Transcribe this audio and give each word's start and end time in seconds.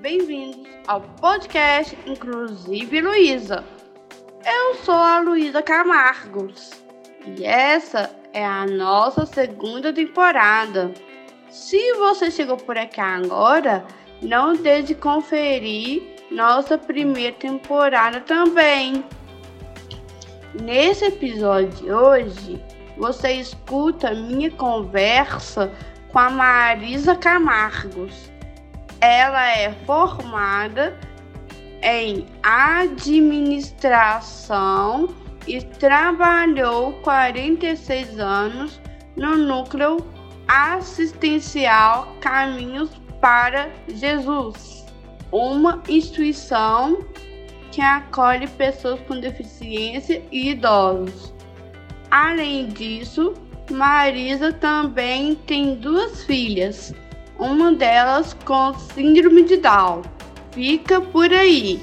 Bem-vindos 0.00 0.66
ao 0.86 1.00
podcast 1.00 1.96
Inclusive 2.06 3.00
Luísa. 3.00 3.64
Eu 4.44 4.74
sou 4.76 4.94
a 4.94 5.20
Luísa 5.20 5.62
Camargos 5.62 6.70
e 7.26 7.44
essa 7.44 8.10
é 8.32 8.44
a 8.44 8.66
nossa 8.66 9.26
segunda 9.26 9.92
temporada. 9.92 10.92
Se 11.50 11.92
você 11.94 12.30
chegou 12.30 12.56
por 12.56 12.76
aqui 12.78 13.00
agora, 13.00 13.84
não 14.22 14.54
deixe 14.54 14.88
de 14.88 14.94
conferir 14.94 16.02
nossa 16.30 16.78
primeira 16.78 17.36
temporada 17.36 18.20
também. 18.20 19.04
Nesse 20.60 21.04
episódio 21.04 21.70
de 21.70 21.92
hoje, 21.92 22.64
você 22.96 23.32
escuta 23.34 24.14
minha 24.14 24.50
conversa 24.52 25.70
com 26.10 26.18
a 26.18 26.30
Marisa 26.30 27.14
Camargos. 27.14 28.31
Ela 29.02 29.50
é 29.50 29.70
formada 29.84 30.96
em 31.82 32.24
administração 32.40 35.12
e 35.44 35.60
trabalhou 35.60 36.92
46 37.02 38.20
anos 38.20 38.80
no 39.16 39.36
núcleo 39.36 39.96
assistencial 40.46 42.14
Caminhos 42.20 42.90
para 43.20 43.72
Jesus, 43.88 44.86
uma 45.32 45.82
instituição 45.88 47.04
que 47.72 47.80
acolhe 47.80 48.46
pessoas 48.46 49.00
com 49.08 49.18
deficiência 49.18 50.22
e 50.30 50.50
idosos. 50.50 51.34
Além 52.08 52.68
disso, 52.68 53.34
Marisa 53.68 54.52
também 54.52 55.34
tem 55.34 55.74
duas 55.74 56.24
filhas, 56.24 56.94
uma 57.42 57.72
delas 57.72 58.36
com 58.44 58.72
síndrome 58.94 59.42
de 59.42 59.56
Down. 59.56 60.02
Fica 60.52 61.00
por 61.00 61.32
aí. 61.32 61.82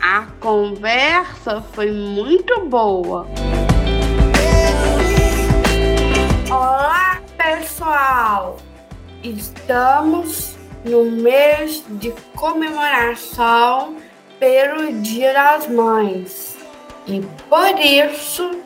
A 0.00 0.22
conversa 0.40 1.60
foi 1.72 1.90
muito 1.90 2.64
boa. 2.66 3.26
Olá, 6.50 7.20
pessoal! 7.36 8.56
Estamos 9.22 10.56
no 10.84 11.10
mês 11.10 11.84
de 11.90 12.10
comemoração 12.34 13.96
pelo 14.38 14.90
Dia 15.02 15.32
das 15.34 15.68
Mães 15.68 16.56
e 17.06 17.20
por 17.48 17.78
isso 17.78 18.58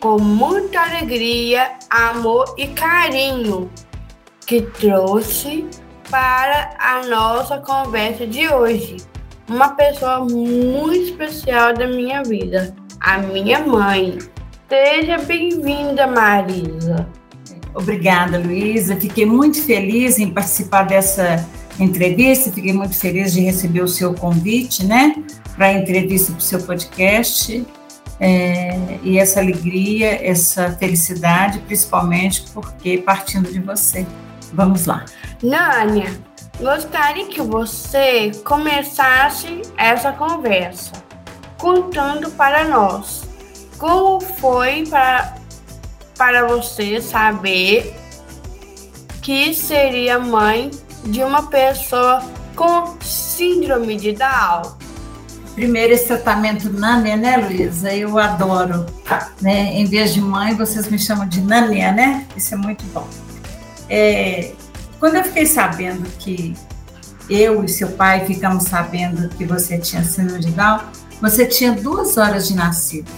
com 0.00 0.18
muita 0.18 0.80
alegria, 0.80 1.72
amor 1.90 2.54
e 2.56 2.68
carinho 2.68 3.70
que 4.48 4.62
trouxe 4.62 5.66
para 6.10 6.70
a 6.78 7.06
nossa 7.06 7.58
conversa 7.58 8.26
de 8.26 8.48
hoje 8.48 8.96
uma 9.46 9.68
pessoa 9.74 10.20
muito 10.20 11.02
especial 11.02 11.74
da 11.74 11.86
minha 11.86 12.22
vida, 12.22 12.74
a 12.98 13.18
minha 13.18 13.60
mãe. 13.60 14.16
Seja 14.66 15.18
bem-vinda, 15.18 16.06
Marisa. 16.06 17.06
Obrigada, 17.74 18.38
Luísa. 18.38 18.96
Fiquei 18.96 19.26
muito 19.26 19.62
feliz 19.62 20.18
em 20.18 20.30
participar 20.30 20.84
dessa 20.84 21.46
entrevista, 21.78 22.50
fiquei 22.50 22.72
muito 22.72 22.96
feliz 22.96 23.34
de 23.34 23.42
receber 23.42 23.82
o 23.82 23.88
seu 23.88 24.14
convite, 24.14 24.84
né, 24.86 25.14
para 25.56 25.66
a 25.66 25.72
entrevista 25.74 26.32
para 26.32 26.38
o 26.38 26.42
seu 26.42 26.62
podcast 26.62 27.66
é, 28.18 28.98
e 29.02 29.18
essa 29.18 29.40
alegria, 29.40 30.26
essa 30.26 30.72
felicidade, 30.72 31.58
principalmente 31.60 32.46
porque 32.54 32.96
partindo 32.96 33.52
de 33.52 33.60
você. 33.60 34.06
Vamos 34.52 34.86
lá. 34.86 35.04
Nânia, 35.42 36.10
gostaria 36.58 37.26
que 37.26 37.40
você 37.40 38.32
começasse 38.44 39.62
essa 39.76 40.12
conversa 40.12 40.92
contando 41.58 42.30
para 42.30 42.64
nós 42.64 43.28
como 43.78 44.20
foi 44.20 44.84
para, 44.86 45.36
para 46.16 46.46
você 46.46 47.00
saber 47.00 47.94
que 49.22 49.54
seria 49.54 50.18
mãe 50.18 50.70
de 51.04 51.22
uma 51.22 51.44
pessoa 51.48 52.22
com 52.56 52.96
síndrome 53.00 53.96
de 53.96 54.12
Down. 54.12 54.76
Primeiro, 55.54 55.92
esse 55.92 56.06
tratamento 56.06 56.72
Nânia, 56.72 57.16
né, 57.16 57.36
Luísa? 57.36 57.92
Eu 57.92 58.18
adoro. 58.18 58.86
Né? 59.40 59.72
Em 59.74 59.84
vez 59.86 60.14
de 60.14 60.20
mãe, 60.20 60.54
vocês 60.54 60.88
me 60.88 60.98
chamam 60.98 61.28
de 61.28 61.40
Nânia, 61.40 61.92
né? 61.92 62.26
Isso 62.36 62.54
é 62.54 62.56
muito 62.56 62.84
bom. 62.86 63.08
É, 63.88 64.52
quando 64.98 65.16
eu 65.16 65.24
fiquei 65.24 65.46
sabendo 65.46 66.08
que 66.18 66.54
eu 67.28 67.64
e 67.64 67.68
seu 67.68 67.90
pai 67.90 68.26
ficamos 68.26 68.64
sabendo 68.64 69.28
que 69.30 69.44
você 69.44 69.78
tinha 69.78 70.02
síndrome 70.02 70.40
de 70.40 70.50
Down, 70.50 70.80
você 71.20 71.46
tinha 71.46 71.72
duas 71.72 72.16
horas 72.16 72.48
de 72.48 72.54
nascido. 72.54 73.10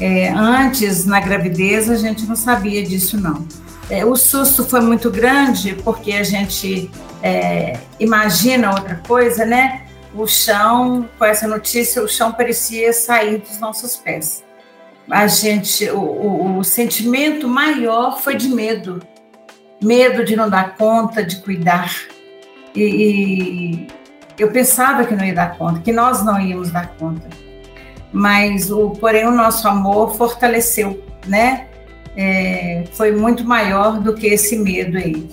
É, 0.00 0.30
antes, 0.30 1.04
na 1.04 1.20
gravidez, 1.20 1.88
a 1.90 1.96
gente 1.96 2.26
não 2.26 2.36
sabia 2.36 2.82
disso, 2.82 3.16
não. 3.18 3.46
É, 3.88 4.04
o 4.04 4.16
susto 4.16 4.64
foi 4.64 4.80
muito 4.80 5.10
grande, 5.10 5.74
porque 5.84 6.12
a 6.12 6.24
gente 6.24 6.90
é, 7.22 7.78
imagina 8.00 8.70
outra 8.70 9.00
coisa, 9.06 9.44
né? 9.44 9.86
o 10.14 10.26
chão, 10.26 11.08
com 11.18 11.24
essa 11.24 11.46
notícia, 11.46 12.02
o 12.02 12.08
chão 12.08 12.32
parecia 12.32 12.92
sair 12.92 13.38
dos 13.38 13.58
nossos 13.58 13.96
pés. 13.96 14.44
A 15.10 15.26
gente, 15.26 15.88
o, 15.90 15.98
o, 15.98 16.58
o 16.58 16.64
sentimento 16.64 17.48
maior 17.48 18.20
foi 18.20 18.36
de 18.36 18.48
medo, 18.48 19.02
medo 19.82 20.24
de 20.24 20.36
não 20.36 20.48
dar 20.48 20.76
conta, 20.76 21.22
de 21.22 21.36
cuidar. 21.36 21.92
E, 22.74 22.82
e, 22.82 23.86
eu 24.38 24.50
pensava 24.50 25.04
que 25.04 25.14
não 25.14 25.24
ia 25.24 25.34
dar 25.34 25.56
conta, 25.58 25.80
que 25.80 25.92
nós 25.92 26.24
não 26.24 26.40
íamos 26.40 26.70
dar 26.70 26.94
conta. 26.96 27.28
Mas 28.12 28.70
o, 28.70 28.90
porém, 28.90 29.26
o 29.26 29.30
nosso 29.30 29.66
amor 29.68 30.16
fortaleceu, 30.16 31.02
né? 31.26 31.66
É, 32.16 32.84
foi 32.92 33.12
muito 33.12 33.44
maior 33.44 33.98
do 34.00 34.14
que 34.14 34.26
esse 34.26 34.56
medo 34.58 34.98
aí. 34.98 35.28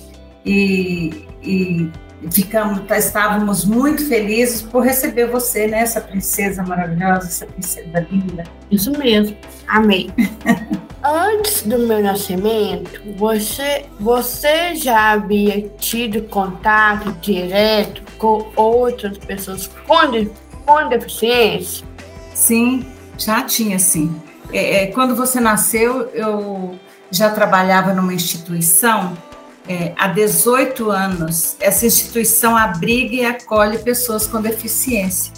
E, 0.46 1.26
e 1.44 1.92
ficamos, 2.32 2.82
estávamos 2.92 3.66
muito 3.66 4.08
felizes 4.08 4.62
por 4.62 4.84
receber 4.84 5.28
você, 5.28 5.68
né, 5.68 5.80
essa 5.80 6.02
princesa 6.02 6.64
maravilhosa, 6.64 7.28
essa 7.28 7.46
princesa 7.46 8.08
linda. 8.12 8.44
Isso 8.72 8.92
mesmo, 8.92 9.36
amei. 9.68 10.10
Antes 11.12 11.64
do 11.64 11.80
meu 11.80 12.04
nascimento, 12.04 13.02
você, 13.18 13.88
você 14.00 14.76
já 14.76 15.14
havia 15.14 15.68
tido 15.80 16.22
contato 16.30 17.12
direto 17.14 18.04
com 18.20 18.46
outras 18.56 19.18
pessoas 19.18 19.66
com, 19.88 20.12
de, 20.12 20.30
com 20.64 20.88
deficiência? 20.88 21.84
Sim, 22.32 22.86
já 23.18 23.42
tinha 23.42 23.80
sim. 23.80 24.22
É, 24.54 24.84
é, 24.84 24.88
quando 24.92 25.16
você 25.16 25.40
nasceu, 25.40 26.10
eu 26.10 26.78
já 27.10 27.32
trabalhava 27.32 27.92
numa 27.92 28.14
instituição 28.14 29.18
é, 29.68 29.94
há 29.98 30.10
18 30.10 30.92
anos, 30.92 31.56
essa 31.60 31.88
instituição 31.88 32.56
abriga 32.56 33.16
e 33.16 33.26
acolhe 33.26 33.80
pessoas 33.80 34.28
com 34.28 34.40
deficiência. 34.40 35.34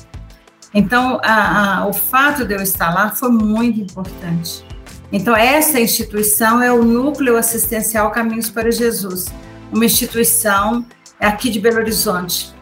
Então, 0.73 1.17
a, 1.23 1.77
a, 1.77 1.87
o 1.87 1.93
fato 1.93 2.43
de 2.43 2.55
eu 2.55 2.61
estar 2.61 2.93
lá 2.93 3.11
foi 3.11 3.29
muito 3.29 3.79
importante. 3.79 4.69
Então, 5.11 5.35
essa 5.35 5.79
instituição 5.79 6.61
é 6.61 6.71
o 6.71 6.83
Núcleo 6.83 7.35
Assistencial 7.35 8.11
Caminhos 8.11 8.47
para 8.49 8.71
Jesus, 8.71 9.25
uma 9.71 9.85
instituição 9.85 10.85
aqui 11.19 11.49
de 11.49 11.59
Belo 11.59 11.79
Horizonte. 11.79 12.53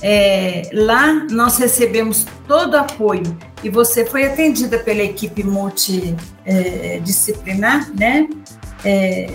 É, 0.00 0.62
lá 0.72 1.26
nós 1.30 1.58
recebemos 1.58 2.24
todo 2.46 2.74
o 2.74 2.78
apoio 2.78 3.36
e 3.64 3.70
você 3.70 4.06
foi 4.06 4.24
atendida 4.24 4.78
pela 4.78 5.02
equipe 5.02 5.42
multidisciplinar, 5.42 7.90
né? 7.94 8.28
É, 8.84 9.28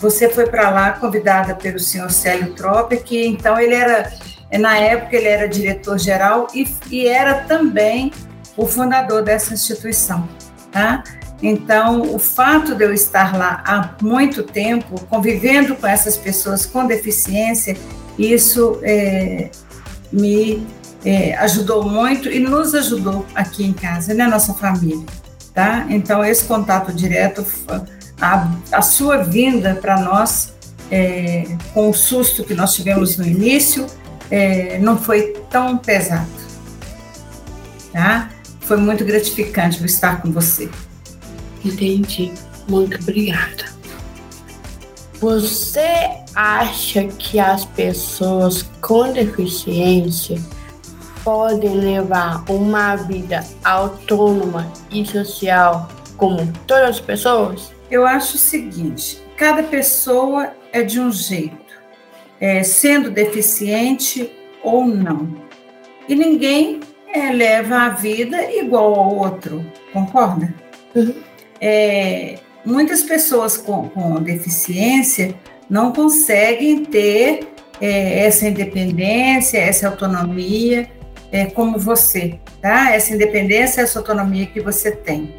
você 0.00 0.28
foi 0.28 0.46
para 0.46 0.70
lá 0.70 0.92
convidada 0.92 1.54
pelo 1.54 1.78
senhor 1.78 2.10
Célio 2.10 2.54
Trope, 2.54 2.96
que 2.98 3.26
então 3.26 3.58
ele 3.58 3.74
era, 3.74 4.12
na 4.58 4.76
época, 4.76 5.16
ele 5.16 5.28
era 5.28 5.48
diretor-geral 5.48 6.48
e, 6.54 6.66
e 6.90 7.06
era 7.06 7.44
também 7.44 8.12
o 8.56 8.66
fundador 8.66 9.22
dessa 9.22 9.54
instituição. 9.54 10.28
Tá? 10.70 11.02
Então, 11.42 12.14
o 12.14 12.18
fato 12.18 12.74
de 12.74 12.84
eu 12.84 12.92
estar 12.92 13.36
lá 13.36 13.62
há 13.64 13.94
muito 14.02 14.42
tempo, 14.42 15.00
convivendo 15.08 15.76
com 15.76 15.86
essas 15.86 16.16
pessoas 16.16 16.66
com 16.66 16.86
deficiência, 16.86 17.76
isso 18.18 18.80
é, 18.82 19.50
me 20.12 20.66
é, 21.04 21.34
ajudou 21.36 21.88
muito 21.88 22.28
e 22.28 22.40
nos 22.40 22.74
ajudou 22.74 23.24
aqui 23.34 23.64
em 23.64 23.72
casa, 23.72 24.12
né, 24.14 24.26
nossa 24.26 24.52
família, 24.54 25.06
tá? 25.54 25.86
Então 25.88 26.24
esse 26.24 26.44
contato 26.44 26.92
direto, 26.92 27.46
a, 28.20 28.50
a 28.72 28.82
sua 28.82 29.18
vinda 29.18 29.78
para 29.80 30.00
nós, 30.00 30.52
é, 30.90 31.44
com 31.72 31.90
o 31.90 31.94
susto 31.94 32.42
que 32.42 32.54
nós 32.54 32.74
tivemos 32.74 33.16
no 33.16 33.24
início, 33.24 33.86
é, 34.30 34.78
não 34.78 34.98
foi 34.98 35.34
tão 35.48 35.78
pesado, 35.78 36.26
tá? 37.92 38.30
Foi 38.62 38.76
muito 38.76 39.04
gratificante 39.04 39.82
estar 39.84 40.20
com 40.20 40.32
você. 40.32 40.68
Entendi. 41.64 42.32
Muito 42.68 43.00
obrigada. 43.00 43.64
Você 45.20 45.88
acha 46.34 47.04
que 47.04 47.40
as 47.40 47.64
pessoas 47.64 48.62
com 48.80 49.12
deficiência 49.12 50.38
podem 51.24 51.74
levar 51.74 52.44
uma 52.48 52.94
vida 52.94 53.44
autônoma 53.64 54.70
e 54.92 55.04
social 55.04 55.88
como 56.16 56.52
todas 56.66 56.90
as 56.90 57.00
pessoas? 57.00 57.72
Eu 57.90 58.06
acho 58.06 58.36
o 58.36 58.38
seguinte: 58.38 59.20
cada 59.36 59.62
pessoa 59.62 60.52
é 60.72 60.82
de 60.82 61.00
um 61.00 61.10
jeito, 61.10 61.56
é, 62.40 62.62
sendo 62.62 63.10
deficiente 63.10 64.30
ou 64.62 64.86
não. 64.86 65.28
E 66.08 66.14
ninguém 66.14 66.80
é, 67.12 67.32
leva 67.32 67.76
a 67.76 67.88
vida 67.88 68.52
igual 68.52 68.94
ao 68.94 69.16
outro, 69.16 69.64
concorda? 69.92 70.54
Uhum. 70.94 71.27
É, 71.60 72.38
muitas 72.64 73.02
pessoas 73.02 73.56
com, 73.56 73.88
com, 73.88 74.22
deficiência 74.22 75.34
não 75.68 75.92
conseguem 75.92 76.84
ter 76.84 77.48
é, 77.80 78.26
essa 78.26 78.48
independência, 78.48 79.58
essa 79.58 79.88
autonomia 79.88 80.88
é, 81.30 81.46
como 81.46 81.78
você, 81.78 82.38
tá? 82.60 82.94
Essa 82.94 83.14
independência, 83.14 83.82
essa 83.82 83.98
autonomia 83.98 84.46
que 84.46 84.60
você 84.60 84.92
tem. 84.92 85.34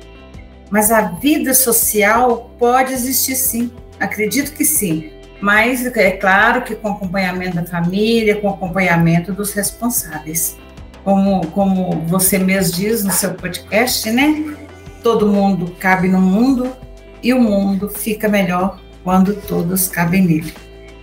Mas 0.70 0.92
a 0.92 1.02
vida 1.02 1.54
social 1.54 2.52
pode 2.60 2.94
existir 2.94 3.36
sim, 3.36 3.72
acredito 4.00 4.54
que 4.54 4.64
sim. 4.64 5.12
Mas 5.42 5.86
é 5.86 6.12
claro 6.12 6.62
que 6.64 6.76
com 6.76 6.90
acompanhamento 6.90 7.56
da 7.56 7.66
família, 7.66 8.36
com 8.36 8.50
acompanhamento 8.50 9.34
dos 9.34 9.54
responsáveis. 9.54 10.58
Como, 11.04 11.48
como 11.48 11.92
você 12.06 12.38
mesmo 12.38 12.76
diz 12.76 13.04
no 13.04 13.12
seu 13.12 13.34
podcast, 13.34 14.12
né? 14.12 14.58
Todo 15.04 15.28
mundo 15.28 15.76
cabe 15.80 16.08
no 16.08 16.20
mundo 16.20 16.76
e 17.24 17.34
o 17.34 17.40
mundo 17.40 17.90
fica 17.90 18.28
melhor 18.28 18.80
quando 19.04 19.34
todos 19.36 19.88
cabem 19.88 20.24
nele. 20.24 20.54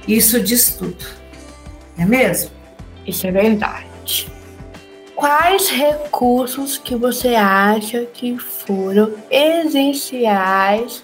Isso 0.06 0.40
diz 0.40 0.74
tudo, 0.76 1.04
não 1.96 2.04
é 2.04 2.06
mesmo? 2.06 2.50
Isso 3.06 3.26
é 3.26 3.32
verdade. 3.32 3.86
Quais 5.14 5.70
recursos 5.70 6.76
que 6.76 6.94
você 6.94 7.34
acha 7.34 8.04
que 8.04 8.38
foram 8.38 9.14
essenciais 9.30 11.02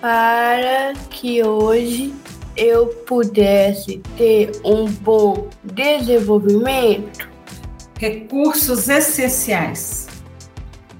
para 0.00 0.92
que 1.08 1.42
hoje 1.42 2.12
eu 2.56 2.88
pudesse 3.06 4.02
ter 4.16 4.50
um 4.64 4.86
bom 4.86 5.48
desenvolvimento? 5.62 7.28
Recursos 7.98 8.88
essenciais. 8.88 10.08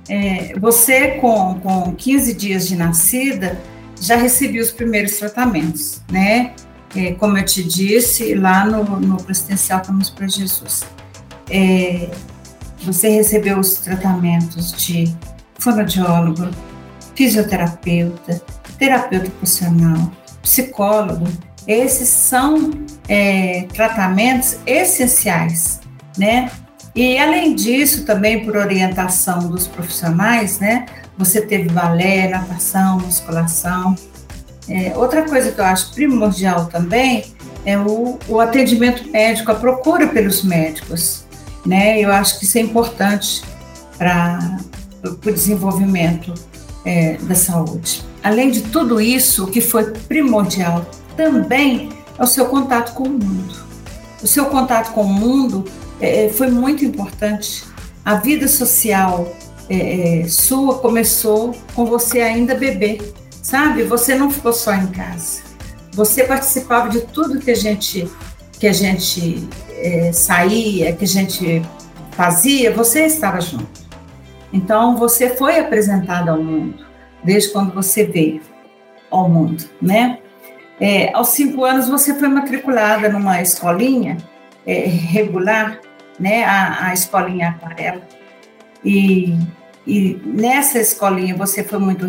É, 0.09 0.55
você, 0.59 1.13
com, 1.13 1.61
com 1.61 1.95
15 1.95 2.35
dias 2.35 2.69
de 2.69 2.77
nascida, 2.77 3.61
já 4.01 4.17
recebeu 4.17 4.63
os 4.63 4.71
primeiros 4.71 5.17
tratamentos, 5.17 6.03
né? 6.11 6.53
É, 6.95 7.13
como 7.13 7.37
eu 7.37 7.45
te 7.45 7.65
disse, 7.65 8.35
lá 8.35 8.65
no, 8.65 8.85
no 9.01 9.17
Presidencial 9.17 9.81
Caminhos 9.81 10.11
para 10.11 10.29
Jesus. 10.29 10.85
É, 11.51 12.09
você 12.83 13.09
recebeu 13.09 13.59
os 13.59 13.75
tratamentos 13.75 14.73
de 14.73 15.13
fonoaudiólogo, 15.59 16.51
fisioterapeuta, 17.15 18.41
terapeuta 18.79 19.27
ocupacional, 19.27 20.13
psicólogo. 20.43 21.27
Esses 21.67 22.09
são 22.09 22.71
é, 23.09 23.67
tratamentos 23.73 24.59
essenciais, 24.67 25.81
né? 26.19 26.51
E 26.95 27.19
além 27.19 27.55
disso, 27.55 28.05
também 28.05 28.45
por 28.45 28.57
orientação 28.57 29.49
dos 29.49 29.67
profissionais, 29.67 30.61
né? 30.61 30.87
Você 31.19 31.41
teve 31.41 31.69
balé, 31.69 32.29
natação, 32.29 33.01
musculação. 33.01 33.97
É, 34.69 34.93
outra 34.97 35.23
coisa 35.23 35.53
que 35.53 35.61
eu 35.61 35.65
acho 35.65 35.93
primordial 35.93 36.67
também 36.67 37.25
é 37.67 37.77
o, 37.77 38.19
o 38.29 38.41
atendimento 38.41 39.11
médico, 39.11 39.51
a 39.51 39.55
procura 39.55 40.07
pelos 40.07 40.43
médicos 40.43 41.25
né? 41.65 42.01
Eu 42.01 42.13
acho 42.13 42.39
que 42.39 42.45
isso 42.45 42.59
é 42.59 42.61
importante 42.61 43.43
para 43.97 44.59
o 45.03 45.33
desenvolvimento 45.33 46.35
é, 46.85 47.17
da 47.19 47.35
saúde. 47.35 48.05
Além 48.23 48.51
de 48.51 48.63
tudo 48.63 49.01
isso, 49.01 49.45
o 49.45 49.47
que 49.47 49.61
foi 49.61 49.91
primordial 49.91 50.85
também 51.17 51.91
é 52.19 52.23
o 52.23 52.27
seu 52.27 52.47
contato 52.47 52.93
com 52.95 53.05
o 53.05 53.11
mundo. 53.11 53.65
O 54.23 54.27
seu 54.27 54.47
contato 54.47 54.93
com 54.93 55.03
o 55.03 55.13
mundo 55.13 55.65
é, 56.01 56.27
é 56.27 56.29
foi 56.29 56.49
muito 56.49 56.85
importante. 56.85 57.65
A 58.05 58.17
vida 58.17 58.47
social 58.49 59.35
é, 59.69 60.21
é, 60.21 60.29
sua 60.29 60.79
começou 60.79 61.55
com 61.75 61.87
você 61.87 62.21
ainda 62.21 62.55
bebê, 62.55 63.01
sabe? 63.43 63.83
Você 63.85 64.15
não 64.15 64.31
ficou 64.31 64.53
só 64.53 64.75
em 64.75 64.89
casa. 64.89 65.43
Você 65.93 66.25
participava 66.25 66.89
de 66.89 67.01
tudo 67.01 67.39
que 67.39 67.51
a 67.51 67.57
gente 67.57 68.09
que 68.59 68.69
a 68.69 68.73
gente 68.73 69.49
é, 69.79 70.13
saía, 70.13 70.93
que 70.95 71.05
a 71.05 71.09
gente 71.09 71.63
fazia, 72.13 72.73
você 72.73 73.05
estava 73.05 73.41
junto. 73.41 73.85
Então, 74.53 74.97
você 74.97 75.37
foi 75.37 75.59
apresentado 75.59 76.31
ao 76.31 76.43
mundo, 76.43 76.85
desde 77.23 77.51
quando 77.51 77.75
você 77.75 78.05
veio 78.05 78.41
ao 79.11 79.29
mundo, 79.29 79.65
né? 79.83 80.19
É, 80.81 81.13
aos 81.13 81.29
cinco 81.29 81.65
anos, 81.65 81.89
você 81.89 82.15
foi 82.15 82.29
matriculada 82.29 83.09
numa 83.09 83.43
escolinha 83.43 84.17
é, 84.67 84.87
regular, 84.87 85.81
né? 86.19 86.45
A, 86.45 86.89
a 86.89 86.95
escolinha 86.95 87.51
aquarela. 87.51 88.03
E, 88.85 89.39
e 89.87 90.21
nessa 90.25 90.79
escolinha 90.79 91.37
você 91.37 91.65
foi 91.65 91.79
muito, 91.79 92.07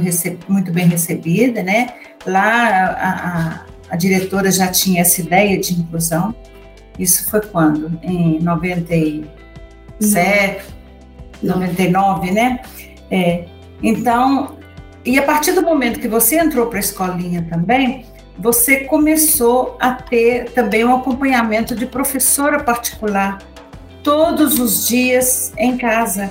muito 0.47 0.71
bem 0.71 0.87
recebida, 0.87 1.61
né? 1.63 1.89
Lá 2.25 2.67
a, 2.67 3.09
a, 3.09 3.65
a 3.91 3.95
diretora 3.95 4.51
já 4.51 4.67
tinha 4.67 5.01
essa 5.01 5.21
ideia 5.21 5.59
de 5.59 5.73
inclusão. 5.73 6.35
Isso 6.97 7.29
foi 7.29 7.41
quando? 7.41 7.99
Em 8.01 8.39
97, 8.39 10.65
Não. 11.43 11.59
99, 11.59 12.31
né? 12.31 12.61
É, 13.11 13.45
então, 13.83 14.57
e 15.03 15.19
a 15.19 15.23
partir 15.23 15.51
do 15.51 15.61
momento 15.61 15.99
que 15.99 16.07
você 16.07 16.39
entrou 16.39 16.67
para 16.67 16.77
a 16.77 16.79
escolinha 16.79 17.45
também, 17.49 18.05
você 18.37 18.85
começou 18.85 19.77
a 19.79 19.93
ter 19.93 20.51
também 20.51 20.83
um 20.83 20.95
acompanhamento 20.95 21.75
de 21.75 21.85
professora 21.85 22.63
particular 22.63 23.37
todos 24.05 24.59
os 24.59 24.87
dias 24.87 25.51
em 25.57 25.75
casa. 25.75 26.29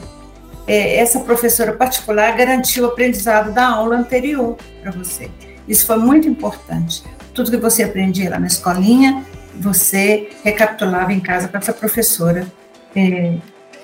É, 0.66 0.97
essa 0.97 1.21
professora 1.21 1.73
particular 1.73 2.35
garantiu 2.35 2.85
o 2.85 2.87
aprendizado 2.87 3.52
da 3.52 3.66
aula 3.66 3.97
anterior 3.97 4.57
para 4.81 4.93
você. 4.93 5.28
Isso 5.69 5.85
foi 5.85 5.99
muito 5.99 6.26
importante. 6.26 7.02
Tudo 7.35 7.50
que 7.50 7.57
você 7.57 7.83
aprendia 7.83 8.31
lá 8.31 8.38
na 8.38 8.47
escolinha, 8.47 9.23
você 9.61 10.31
recapitulava 10.43 11.12
em 11.12 11.21
casa 11.21 11.49
com 11.49 11.59
essa 11.59 11.73
professora 11.73 12.47
é, 12.95 13.35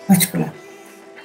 particular. 0.06 0.54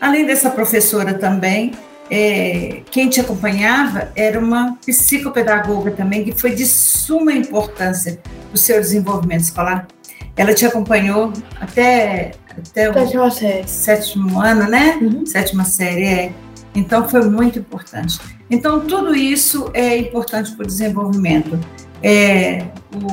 Além 0.02 0.26
dessa 0.26 0.50
professora 0.50 1.14
também, 1.14 1.72
é, 2.10 2.82
quem 2.92 3.10
te 3.10 3.22
acompanhava 3.22 4.12
era 4.16 4.40
uma 4.40 4.78
psicopedagoga 4.86 5.92
também, 5.92 6.24
que 6.26 6.32
foi 6.34 6.52
de 6.52 6.66
suma 6.66 7.32
importância 7.32 8.20
para 8.24 8.56
o 8.56 8.58
seu 8.58 8.82
desenvolvimento 8.82 9.42
escolar. 9.42 9.88
Ela 10.38 10.54
te 10.54 10.66
acompanhou 10.66 11.32
até, 11.60 12.32
até 12.50 12.90
o 12.90 13.32
série. 13.32 13.68
sétimo 13.68 14.42
ano, 14.42 14.70
né? 14.70 14.98
Uhum. 15.02 15.26
Sétima 15.26 15.64
série, 15.64 16.04
é. 16.04 16.32
Então, 16.74 17.08
foi 17.08 17.30
muito 17.30 17.58
importante. 17.60 18.20
Então, 18.50 18.82
tudo 18.82 19.16
isso 19.16 19.72
é 19.74 19.98
importante 19.98 20.52
para 20.52 20.64
o 20.64 20.68
desenvolvimento 20.68 21.58
é, 22.04 22.66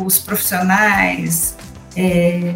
os 0.04 0.18
profissionais, 0.18 1.56
é, 1.96 2.54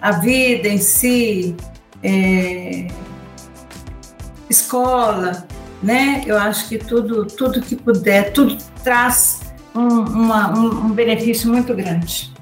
a 0.00 0.12
vida 0.12 0.68
em 0.68 0.78
si, 0.78 1.56
é, 2.02 2.86
escola, 4.48 5.46
né? 5.82 6.22
Eu 6.26 6.38
acho 6.38 6.68
que 6.68 6.78
tudo, 6.78 7.24
tudo 7.26 7.60
que 7.60 7.74
puder, 7.74 8.32
tudo 8.32 8.58
traz 8.84 9.40
um, 9.74 9.86
uma, 9.86 10.56
um, 10.56 10.86
um 10.86 10.90
benefício 10.90 11.50
muito 11.50 11.74
grande. 11.74 12.32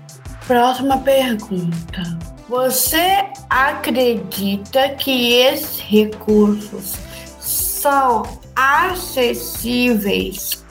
Próxima 0.50 0.98
pergunta. 0.98 2.18
Você 2.48 3.24
acredita 3.48 4.88
que 4.98 5.34
esses 5.34 5.78
recursos 5.78 6.96
são 7.38 8.24
acessíveis 8.56 10.64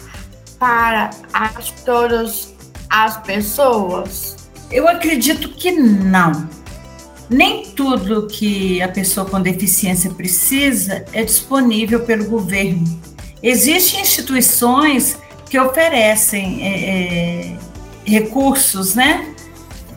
para 0.60 1.12
as, 1.32 1.72
todas 1.86 2.54
as 2.90 3.26
pessoas? 3.26 4.50
Eu 4.70 4.86
acredito 4.86 5.48
que 5.48 5.72
não. 5.72 6.50
nem 7.30 7.68
tudo 7.68 8.28
que 8.28 8.82
a 8.82 8.90
pessoa 8.90 9.26
com 9.26 9.42
deficiência 9.42 10.10
precisa 10.10 11.06
é 11.14 11.24
disponível 11.24 12.02
pelo 12.02 12.26
governo. 12.26 13.00
Existem 13.42 14.02
instituições 14.02 15.18
que 15.50 15.58
oferecem 15.58 16.68
é, 16.68 17.54
é, 17.54 17.58
recursos, 18.04 18.94
né? 18.94 19.36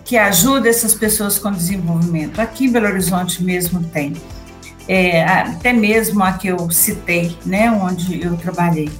Que 0.05 0.17
ajudam 0.17 0.69
essas 0.69 0.95
pessoas 0.95 1.39
com 1.39 1.53
desenvolvimento. 1.53 2.41
Aqui 2.41 2.67
em 2.67 2.73
Belo 2.73 2.87
Horizonte 2.87 3.43
mesmo 3.43 3.83
tem. 3.85 4.15
É, 4.89 5.23
até 5.25 5.73
mesmo 5.73 6.23
a 6.23 6.33
que 6.33 6.49
eu 6.49 6.71
citei, 6.71 7.37
né? 7.47 7.71
Onde 7.71 8.23
eu 8.23 8.37
trabalhei. 8.37 8.91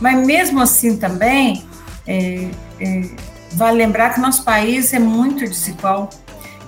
Mas 0.00 0.26
mesmo 0.26 0.60
assim 0.60 0.96
também, 0.96 1.64
é, 2.06 2.50
é, 2.80 3.02
vale 3.52 3.78
lembrar 3.78 4.14
que 4.14 4.20
nosso 4.20 4.44
país 4.44 4.92
é 4.92 4.98
muito 4.98 5.44
desigual 5.44 6.10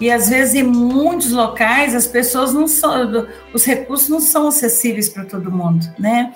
e 0.01 0.11
às 0.11 0.29
vezes 0.29 0.55
em 0.55 0.63
muitos 0.63 1.31
locais 1.31 1.95
as 1.95 2.07
pessoas 2.07 2.53
não 2.53 2.67
são, 2.67 3.27
os 3.53 3.65
recursos 3.65 4.09
não 4.09 4.21
são 4.21 4.49
acessíveis 4.49 5.09
para 5.09 5.25
todo 5.25 5.51
mundo, 5.51 5.87
né? 5.99 6.35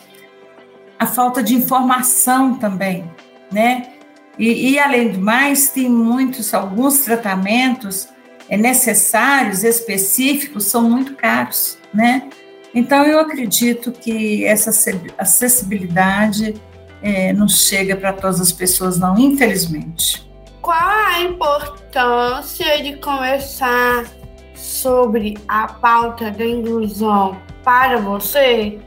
A 0.98 1.06
falta 1.06 1.42
de 1.42 1.54
informação 1.54 2.54
também, 2.54 3.04
né? 3.52 3.90
E, 4.38 4.70
e 4.70 4.78
além 4.78 5.10
do 5.10 5.20
mais, 5.20 5.70
tem 5.70 5.88
muitos, 5.88 6.54
alguns 6.54 7.00
tratamentos 7.00 8.08
é, 8.48 8.56
necessários, 8.56 9.64
específicos, 9.64 10.64
são 10.64 10.88
muito 10.88 11.14
caros, 11.14 11.78
né? 11.92 12.28
Então 12.74 13.04
eu 13.04 13.18
acredito 13.18 13.90
que 13.90 14.44
essa 14.44 14.70
acessibilidade 15.18 16.54
é, 17.02 17.32
não 17.32 17.48
chega 17.48 17.96
para 17.96 18.12
todas 18.12 18.40
as 18.40 18.52
pessoas, 18.52 18.98
não, 18.98 19.18
infelizmente. 19.18 20.28
Qual 20.62 20.76
a 20.78 21.22
importância 21.22 22.82
de 22.82 22.96
conversar 22.96 24.04
sobre 24.54 25.38
a 25.48 25.66
pauta 25.66 26.30
da 26.30 26.44
inclusão 26.44 27.36
para 27.64 27.98
você? 28.00 28.78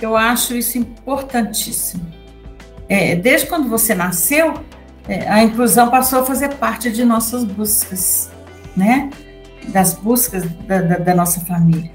Eu 0.00 0.16
acho 0.16 0.54
isso 0.54 0.78
importantíssimo. 0.78 2.06
É, 2.88 3.14
desde 3.14 3.46
quando 3.46 3.68
você 3.68 3.94
nasceu, 3.94 4.54
é, 5.08 5.28
a 5.28 5.42
inclusão 5.42 5.90
passou 5.90 6.20
a 6.20 6.24
fazer 6.24 6.54
parte 6.54 6.90
de 6.90 7.04
nossas 7.04 7.44
buscas, 7.44 8.30
né? 8.76 9.10
Das 9.68 9.94
buscas 9.94 10.44
da, 10.66 10.80
da, 10.80 10.98
da 10.98 11.14
nossa 11.14 11.40
família. 11.40 11.90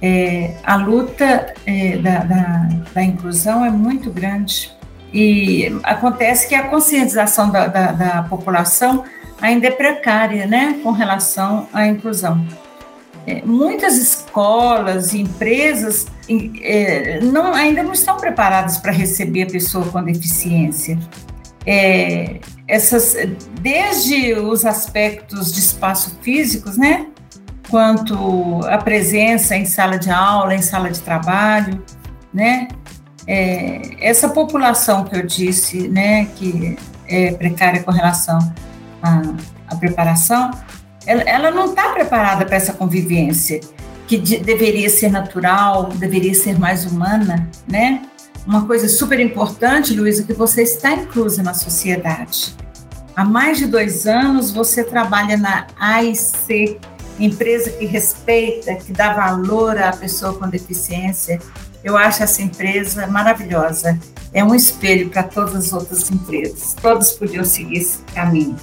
É, 0.00 0.56
a 0.64 0.74
luta 0.74 1.54
é, 1.64 1.96
da, 1.98 2.18
da, 2.24 2.68
da, 2.92 3.02
inclusão 3.04 3.64
é 3.64 3.70
muito 3.70 4.10
grande. 4.10 4.72
E 5.12 5.72
acontece 5.84 6.48
que 6.48 6.54
a 6.56 6.68
conscientização 6.68 7.50
da, 7.50 7.68
da, 7.68 8.22
população 8.24 9.04
ainda 9.40 9.68
é 9.68 9.70
precária, 9.70 10.46
né, 10.46 10.80
com 10.82 10.90
relação 10.90 11.68
à 11.72 11.86
inclusão. 11.86 12.44
É, 13.26 13.42
muitas 13.44 13.96
escolas 13.96 15.12
e 15.12 15.20
empresas 15.20 16.08
é, 16.62 17.20
não, 17.20 17.54
ainda 17.54 17.84
não 17.84 17.92
estão 17.92 18.16
preparadas 18.16 18.78
para 18.78 18.90
receber 18.90 19.42
a 19.42 19.46
pessoa 19.46 19.84
com 19.86 20.02
deficiência. 20.02 20.98
É, 21.66 22.40
essas, 22.66 23.16
desde 23.60 24.34
os 24.34 24.64
aspectos 24.64 25.52
de 25.52 25.60
espaço 25.60 26.18
físicos, 26.20 26.76
né, 26.76 27.06
quanto 27.70 28.60
a 28.66 28.78
presença 28.78 29.56
em 29.56 29.64
sala 29.64 29.98
de 29.98 30.10
aula, 30.10 30.54
em 30.54 30.62
sala 30.62 30.90
de 30.90 31.00
trabalho, 31.00 31.82
né, 32.32 32.68
é, 33.26 33.80
essa 34.00 34.28
população 34.28 35.04
que 35.04 35.16
eu 35.16 35.24
disse, 35.24 35.88
né, 35.88 36.26
que 36.36 36.76
é 37.06 37.32
precária 37.32 37.82
com 37.82 37.90
relação 37.90 38.38
à, 39.02 39.22
à 39.68 39.76
preparação, 39.76 40.50
ela, 41.06 41.22
ela 41.22 41.50
não 41.50 41.66
está 41.66 41.90
preparada 41.90 42.44
para 42.44 42.56
essa 42.56 42.72
convivência 42.72 43.60
que 44.06 44.18
de, 44.18 44.38
deveria 44.38 44.90
ser 44.90 45.10
natural, 45.10 45.86
deveria 45.86 46.34
ser 46.34 46.58
mais 46.58 46.84
humana, 46.84 47.48
né? 47.68 48.02
Uma 48.46 48.66
coisa 48.66 48.88
super 48.88 49.20
importante, 49.20 49.94
Luísa, 49.94 50.24
que 50.24 50.32
você 50.32 50.62
está 50.62 50.92
inclusa 50.92 51.42
na 51.42 51.54
sociedade. 51.54 52.56
Há 53.14 53.24
mais 53.24 53.58
de 53.58 53.66
dois 53.66 54.06
anos 54.06 54.50
você 54.50 54.82
trabalha 54.82 55.36
na 55.36 55.66
AIC, 55.78 56.80
empresa 57.20 57.70
que 57.70 57.84
respeita, 57.84 58.74
que 58.74 58.92
dá 58.92 59.12
valor 59.12 59.78
à 59.78 59.92
pessoa 59.92 60.34
com 60.34 60.48
deficiência, 60.48 61.38
eu 61.84 61.96
acho 61.96 62.22
essa 62.22 62.42
empresa 62.42 63.06
maravilhosa. 63.06 63.98
É 64.32 64.42
um 64.42 64.54
espelho 64.54 65.10
para 65.10 65.24
todas 65.24 65.54
as 65.54 65.72
outras 65.72 66.10
empresas. 66.10 66.74
Todas 66.80 67.12
podiam 67.12 67.44
seguir 67.44 67.78
esse 67.78 67.98
caminho. 68.14 68.56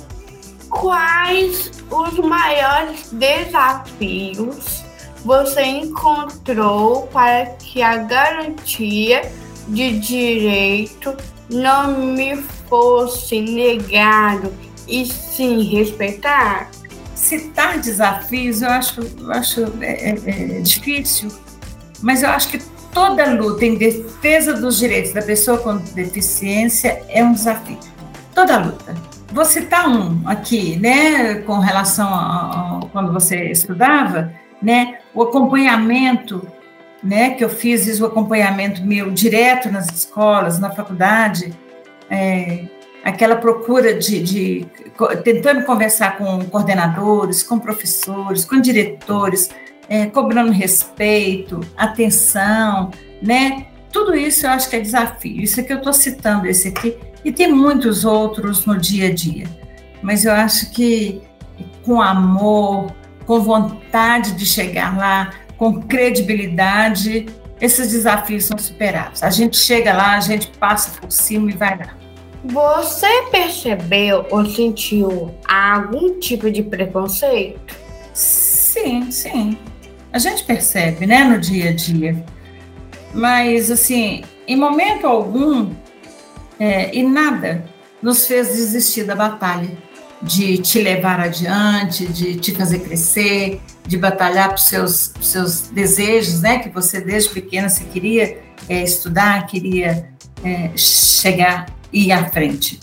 Quais 0.69 1.71
os 1.89 2.17
maiores 2.19 3.09
desafios 3.11 4.83
você 5.23 5.61
encontrou 5.61 7.07
para 7.07 7.45
que 7.47 7.81
a 7.81 7.97
garantia 7.97 9.29
de 9.69 9.99
direito 9.99 11.15
não 11.49 12.13
me 12.13 12.37
fosse 12.67 13.41
negado 13.41 14.53
e 14.87 15.05
sim 15.05 15.63
respeitar? 15.63 16.69
Citar 17.15 17.79
desafios 17.79 18.61
eu 18.61 18.69
acho, 18.69 19.01
eu 19.01 19.31
acho 19.31 19.61
é, 19.81 20.11
é, 20.11 20.57
é 20.57 20.61
difícil, 20.61 21.29
mas 22.01 22.23
eu 22.23 22.29
acho 22.29 22.49
que 22.49 22.59
toda 22.93 23.33
luta 23.33 23.65
em 23.65 23.75
defesa 23.75 24.53
dos 24.53 24.79
direitos 24.79 25.13
da 25.13 25.21
pessoa 25.21 25.57
com 25.57 25.77
deficiência 25.77 27.03
é 27.09 27.23
um 27.23 27.33
desafio. 27.33 27.79
Toda 28.33 28.57
luta. 28.57 28.95
Vou 29.31 29.45
citar 29.45 29.87
um 29.87 30.27
aqui, 30.27 30.77
né, 30.77 31.35
com 31.41 31.59
relação 31.59 32.07
a, 32.07 32.79
a 32.79 32.87
quando 32.91 33.13
você 33.13 33.51
estudava, 33.51 34.33
né, 34.61 34.99
o 35.13 35.21
acompanhamento, 35.21 36.47
né, 37.03 37.31
que 37.31 37.43
eu 37.43 37.49
fiz 37.49 37.99
o 37.99 38.05
acompanhamento 38.05 38.83
meu 38.85 39.11
direto 39.11 39.71
nas 39.71 39.87
escolas, 39.87 40.59
na 40.59 40.69
faculdade, 40.69 41.53
é, 42.09 42.65
aquela 43.03 43.35
procura 43.35 43.93
de, 43.93 44.21
de, 44.21 44.67
tentando 45.23 45.63
conversar 45.63 46.17
com 46.17 46.43
coordenadores, 46.45 47.43
com 47.43 47.57
professores, 47.57 48.43
com 48.43 48.59
diretores, 48.59 49.49
é, 49.87 50.05
cobrando 50.05 50.51
respeito, 50.51 51.61
atenção, 51.75 52.91
né? 53.21 53.67
Tudo 53.91 54.15
isso 54.15 54.45
eu 54.45 54.51
acho 54.51 54.69
que 54.69 54.75
é 54.75 54.79
desafio. 54.79 55.41
Isso 55.41 55.59
é 55.59 55.63
que 55.63 55.73
eu 55.73 55.77
estou 55.77 55.93
citando 55.93 56.45
esse 56.45 56.67
aqui, 56.67 56.95
e 57.23 57.31
tem 57.31 57.51
muitos 57.51 58.05
outros 58.05 58.65
no 58.65 58.77
dia 58.77 59.07
a 59.07 59.13
dia. 59.13 59.47
Mas 60.01 60.25
eu 60.25 60.31
acho 60.31 60.71
que 60.71 61.21
com 61.83 62.01
amor, 62.01 62.93
com 63.25 63.41
vontade 63.41 64.33
de 64.33 64.45
chegar 64.45 64.97
lá, 64.97 65.31
com 65.59 65.81
credibilidade, 65.83 67.27
esses 67.61 67.91
desafios 67.91 68.45
são 68.45 68.57
superados. 68.57 69.21
A 69.21 69.29
gente 69.29 69.57
chega 69.57 69.93
lá, 69.93 70.17
a 70.17 70.21
gente 70.21 70.47
passa 70.57 70.99
por 70.99 71.11
cima 71.11 71.51
e 71.51 71.53
vai 71.53 71.77
lá. 71.77 71.95
Você 72.43 73.23
percebeu 73.29 74.25
ou 74.31 74.45
sentiu 74.45 75.35
algum 75.47 76.19
tipo 76.19 76.49
de 76.49 76.63
preconceito? 76.63 77.75
Sim, 78.13 79.11
sim 79.11 79.55
a 80.11 80.17
gente 80.17 80.43
percebe, 80.43 81.05
né, 81.05 81.23
no 81.23 81.39
dia 81.39 81.69
a 81.69 81.73
dia. 81.73 82.23
Mas, 83.13 83.71
assim, 83.71 84.23
em 84.47 84.55
momento 84.55 85.05
algum, 85.05 85.71
é, 86.59 86.95
e 86.95 87.03
nada 87.03 87.65
nos 88.01 88.25
fez 88.25 88.49
desistir 88.49 89.03
da 89.03 89.15
batalha, 89.15 89.69
de 90.21 90.57
te 90.57 90.81
levar 90.81 91.19
adiante, 91.19 92.07
de 92.07 92.35
te 92.35 92.53
fazer 92.53 92.79
crescer, 92.79 93.61
de 93.85 93.97
batalhar 93.97 94.49
para 94.49 94.55
os 94.55 94.65
seus, 94.65 95.13
seus 95.21 95.61
desejos, 95.69 96.41
né, 96.41 96.59
que 96.59 96.69
você 96.69 97.01
desde 97.01 97.29
pequena 97.29 97.69
você 97.69 97.83
queria 97.85 98.37
é, 98.67 98.83
estudar, 98.83 99.47
queria 99.47 100.09
é, 100.43 100.71
chegar 100.75 101.65
e 101.91 102.07
ir 102.07 102.11
à 102.11 102.25
frente. 102.25 102.79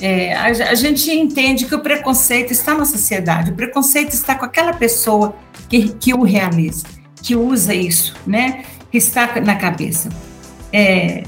É, 0.00 0.34
a, 0.34 0.46
a, 0.46 0.74
gente 0.74 1.08
entende 1.12 1.64
que 1.64 1.74
o 1.74 1.80
preconceito 1.80 2.52
está 2.52 2.74
na 2.74 2.84
sociedade, 2.84 3.52
o 3.52 3.54
preconceito 3.54 4.12
está 4.12 4.34
com 4.34 4.44
aquela 4.44 4.72
pessoa 4.72 5.36
que, 5.68 5.90
que 5.90 6.12
o 6.12 6.22
realiza, 6.22 6.86
que 7.22 7.36
usa 7.36 7.72
isso, 7.72 8.14
né? 8.26 8.64
Que 8.90 8.98
está 8.98 9.40
na 9.40 9.54
cabeça. 9.54 10.08
É, 10.72 11.22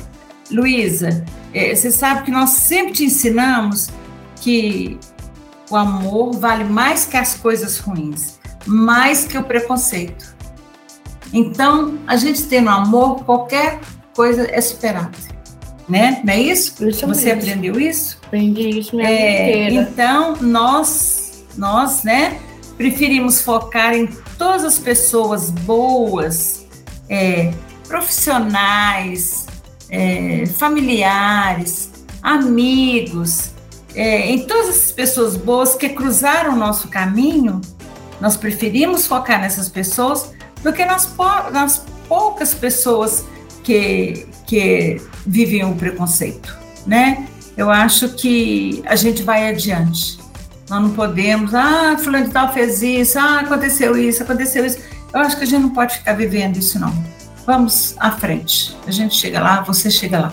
Luísa, 0.51 1.25
é, 1.53 1.73
você 1.73 1.91
sabe 1.93 2.25
que 2.25 2.33
nós 2.33 2.51
sempre 2.51 2.95
te 2.95 3.05
ensinamos 3.05 3.91
que 4.41 4.99
o 5.71 5.77
amor 5.77 6.39
vale 6.39 6.65
mais 6.65 7.05
que 7.07 7.17
as 7.17 7.37
coisas 7.37 7.79
ruins, 7.79 8.41
mais 8.67 9.25
que 9.25 9.37
o 9.37 9.43
preconceito. 9.43 10.35
Então, 11.33 11.99
a 12.07 12.17
gente 12.17 12.45
tem 12.45 12.61
no 12.61 12.71
amor, 12.71 13.25
qualquer 13.25 13.81
coisa 14.15 14.49
é 14.51 14.61
superada. 14.61 15.11
Né? 15.89 16.23
Não 16.25 16.33
é 16.33 16.41
isso? 16.41 16.89
isso 16.89 17.07
Você 17.07 17.35
mesmo. 17.35 17.51
aprendeu 17.51 17.81
isso? 17.81 18.19
Aprendi 18.25 18.79
isso 18.79 18.97
minha 18.97 19.09
é, 19.09 19.67
inteira. 19.67 19.89
Então, 19.91 20.37
nós, 20.41 21.45
nós, 21.57 22.05
né, 22.05 22.39
preferimos 22.77 23.41
focar 23.41 23.95
em 23.95 24.07
todas 24.39 24.65
as 24.65 24.79
pessoas 24.79 25.51
boas, 25.51 26.67
é, 27.09 27.53
profissionais, 27.87 29.47
é, 29.91 30.47
familiares, 30.47 31.91
amigos, 32.23 33.51
é, 33.95 34.31
em 34.31 34.47
todas 34.47 34.69
as 34.69 34.93
pessoas 34.93 35.37
boas 35.37 35.75
que 35.75 35.91
cruzaram 35.91 36.55
o 36.55 36.57
nosso 36.57 36.89
caminho 36.89 37.61
Nós 38.21 38.37
preferimos 38.37 39.07
focar 39.07 39.41
nessas 39.41 39.69
pessoas 39.69 40.33
do 40.63 40.73
que 40.73 40.85
nas, 40.85 41.15
nas 41.53 41.85
poucas 42.09 42.55
pessoas 42.55 43.25
que, 43.63 44.27
que 44.47 45.01
vivem 45.27 45.65
o 45.65 45.75
preconceito, 45.75 46.57
né? 46.87 47.27
Eu 47.57 47.71
acho 47.71 48.11
que 48.11 48.83
a 48.87 48.97
gente 48.97 49.23
vai 49.23 49.49
adiante. 49.49 50.19
Nós 50.69 50.83
não 50.83 50.91
podemos, 50.91 51.55
ah, 51.55 51.97
fulano 51.99 52.27
de 52.27 52.33
tal 52.33 52.53
fez 52.53 52.83
isso, 52.83 53.19
ah, 53.19 53.41
aconteceu 53.41 53.97
isso, 53.97 54.23
aconteceu 54.23 54.65
isso. 54.65 54.79
Eu 55.13 55.21
acho 55.21 55.37
que 55.37 55.45
a 55.45 55.47
gente 55.47 55.63
não 55.63 55.71
pode 55.71 55.99
ficar 55.99 56.15
vivendo 56.15 56.57
isso, 56.57 56.79
não. 56.79 56.93
Vamos 57.47 57.95
à 58.01 58.11
frente. 58.11 58.77
A 58.87 58.91
gente 58.91 59.15
chega 59.15 59.41
lá, 59.41 59.61
você 59.61 59.91
chega 59.91 60.19
lá. 60.19 60.33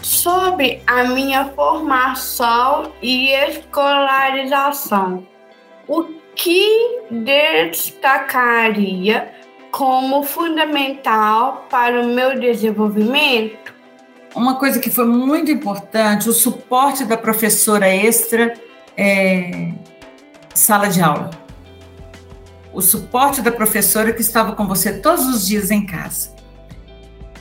Sobre 0.00 0.82
a 0.86 1.04
minha 1.04 1.46
formação 1.50 2.92
e 3.02 3.30
escolarização, 3.30 5.26
o 5.92 6.04
que 6.34 7.02
destacaria 7.70 9.30
como 9.70 10.22
fundamental 10.22 11.66
para 11.68 12.00
o 12.00 12.06
meu 12.06 12.40
desenvolvimento? 12.40 13.74
Uma 14.34 14.54
coisa 14.54 14.80
que 14.80 14.88
foi 14.88 15.04
muito 15.04 15.50
importante, 15.50 16.30
o 16.30 16.32
suporte 16.32 17.04
da 17.04 17.18
professora 17.18 17.86
extra 17.86 18.54
é, 18.96 19.70
sala 20.54 20.88
de 20.88 21.02
aula. 21.02 21.28
O 22.72 22.80
suporte 22.80 23.42
da 23.42 23.52
professora 23.52 24.14
que 24.14 24.22
estava 24.22 24.56
com 24.56 24.66
você 24.66 24.98
todos 24.98 25.26
os 25.26 25.46
dias 25.46 25.70
em 25.70 25.84
casa. 25.84 26.34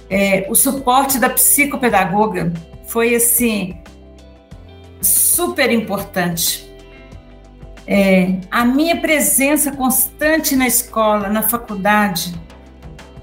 É, 0.10 0.46
o 0.50 0.56
suporte 0.56 1.18
da 1.18 1.30
psicopedagoga 1.30 2.52
foi 2.86 3.16
assim 3.16 3.82
super 5.02 5.72
importante. 5.72 6.71
É, 7.88 8.36
a 8.50 8.64
minha 8.64 9.02
presença 9.02 9.72
constante 9.72 10.56
na 10.56 10.68
escola, 10.68 11.30
na 11.30 11.42
faculdade, 11.42 12.34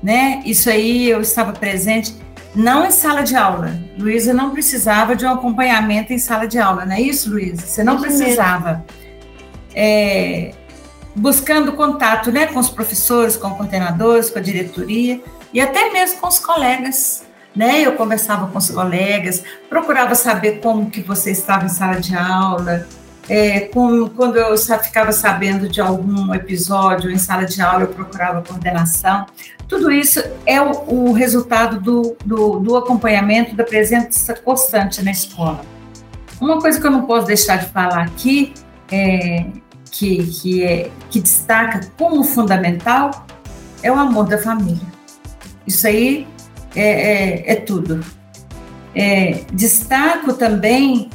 né? 0.02 0.42
Isso 0.44 0.68
aí 0.68 1.08
eu 1.08 1.20
estava 1.20 1.52
presente, 1.52 2.14
não 2.54 2.86
em 2.86 2.90
sala 2.90 3.22
de 3.22 3.36
aula. 3.36 3.78
Luísa 3.98 4.34
não 4.34 4.50
precisava 4.50 5.14
de 5.14 5.24
um 5.24 5.30
acompanhamento 5.30 6.12
em 6.12 6.18
sala 6.18 6.46
de 6.46 6.58
aula, 6.58 6.84
não 6.84 6.94
é 6.94 7.00
isso, 7.00 7.30
Luísa? 7.30 7.66
Você 7.66 7.84
não 7.84 8.00
precisava. 8.00 8.84
É, 9.74 10.52
buscando 11.14 11.72
contato, 11.72 12.30
né, 12.30 12.46
com 12.46 12.58
os 12.58 12.70
professores, 12.70 13.36
com 13.36 13.50
coordenadores, 13.50 14.30
com 14.30 14.38
a 14.38 14.42
diretoria 14.42 15.20
e 15.52 15.60
até 15.60 15.90
mesmo 15.90 16.20
com 16.20 16.28
os 16.28 16.38
colegas. 16.38 17.26
Né? 17.54 17.80
Eu 17.80 17.92
conversava 17.92 18.46
com 18.46 18.58
os 18.58 18.70
colegas, 18.70 19.42
procurava 19.68 20.14
saber 20.14 20.60
como 20.60 20.90
que 20.90 21.00
você 21.00 21.32
estava 21.32 21.64
em 21.64 21.68
sala 21.68 22.00
de 22.00 22.14
aula, 22.14 22.86
é, 23.28 23.60
com, 23.60 24.08
quando 24.08 24.36
eu 24.36 24.56
ficava 24.56 25.12
sabendo 25.12 25.68
de 25.68 25.80
algum 25.80 26.34
episódio 26.34 27.10
em 27.10 27.18
sala 27.18 27.44
de 27.44 27.60
aula, 27.60 27.82
eu 27.82 27.88
procurava 27.88 28.42
coordenação. 28.42 29.26
Tudo 29.68 29.90
isso 29.92 30.22
é 30.46 30.60
o, 30.62 31.10
o 31.10 31.12
resultado 31.12 31.78
do, 31.78 32.16
do, 32.24 32.58
do, 32.58 32.76
acompanhamento, 32.76 33.54
da 33.54 33.64
presença 33.64 34.34
constante 34.34 35.02
na 35.04 35.10
escola. 35.10 35.60
Uma 36.40 36.58
coisa 36.58 36.80
que 36.80 36.86
eu 36.86 36.90
não 36.90 37.02
posso 37.02 37.26
deixar 37.26 37.56
de 37.58 37.66
falar 37.66 38.04
aqui, 38.04 38.54
é, 38.90 39.44
que, 39.90 40.26
que, 40.26 40.64
é, 40.64 40.90
que 41.10 41.20
destaca 41.20 41.86
como 41.98 42.24
fundamental, 42.24 43.26
é 43.82 43.92
o 43.92 43.94
amor 43.96 44.26
da 44.26 44.38
família. 44.38 44.88
Isso 45.66 45.86
aí 45.86 46.26
é, 46.74 46.82
é, 46.82 47.52
é 47.52 47.56
tudo. 47.56 48.02
É, 48.94 49.40
destaco 49.52 50.32
também 50.32 51.10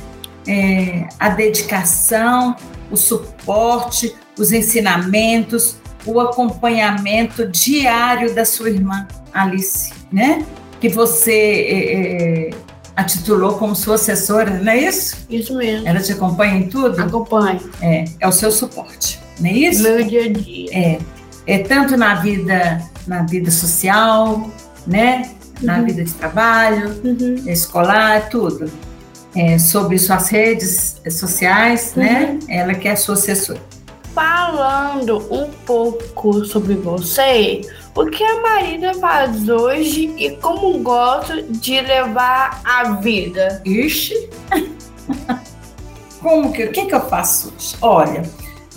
é, 0.47 1.07
a 1.19 1.29
dedicação, 1.29 2.55
o 2.91 2.97
suporte, 2.97 4.15
os 4.37 4.51
ensinamentos, 4.51 5.77
o 6.05 6.19
acompanhamento 6.19 7.47
diário 7.47 8.33
da 8.33 8.45
sua 8.45 8.69
irmã 8.69 9.07
Alice, 9.33 9.93
né? 10.11 10.45
Que 10.79 10.89
você 10.89 11.31
é, 11.31 12.47
é, 12.47 12.49
a 12.95 13.03
titulou 13.03 13.57
como 13.57 13.75
sua 13.75 13.95
assessora, 13.95 14.59
não 14.59 14.71
é 14.71 14.77
isso? 14.77 15.25
Isso 15.29 15.55
mesmo. 15.55 15.87
Ela 15.87 16.01
te 16.01 16.11
acompanha 16.11 16.57
em 16.57 16.67
tudo? 16.67 16.99
Acompanha. 17.01 17.59
É, 17.81 18.05
é 18.19 18.27
o 18.27 18.31
seu 18.31 18.51
suporte, 18.51 19.19
não 19.39 19.49
é 19.49 19.53
isso? 19.53 19.83
Meu 19.83 20.03
dia 20.03 20.25
a 20.25 20.29
dia. 20.29 20.69
É, 20.71 20.99
é 21.47 21.57
tanto 21.59 21.95
na 21.95 22.15
vida, 22.15 22.81
na 23.07 23.23
vida 23.23 23.49
social, 23.49 24.49
né? 24.85 25.31
Na 25.61 25.77
uhum. 25.77 25.85
vida 25.85 26.03
de 26.03 26.13
trabalho, 26.13 26.99
uhum. 27.03 27.35
escolar, 27.47 28.27
tudo 28.29 28.69
é, 29.35 29.57
sobre 29.57 29.97
suas 29.97 30.29
redes 30.29 31.01
sociais, 31.09 31.93
né? 31.95 32.25
uhum. 32.25 32.33
né? 32.33 32.39
Ela 32.47 32.73
que 32.73 32.87
é 32.87 32.95
sua 32.95 33.15
assessora. 33.15 33.59
Falando 34.13 35.17
um 35.33 35.49
pouco 35.65 36.45
sobre 36.45 36.75
você, 36.75 37.61
o 37.95 38.05
que 38.05 38.23
a 38.23 38.41
Marina 38.41 38.93
faz 38.95 39.49
hoje 39.49 40.13
e 40.17 40.37
como 40.37 40.77
gosta 40.79 41.41
de 41.41 41.81
levar 41.81 42.61
a 42.63 42.93
vida? 42.93 43.61
Ixi! 43.65 44.29
como 46.21 46.53
que, 46.53 46.65
o 46.65 46.71
que, 46.71 46.85
que 46.85 46.93
eu 46.93 47.01
faço 47.01 47.51
hoje? 47.57 47.75
Olha, 47.81 48.23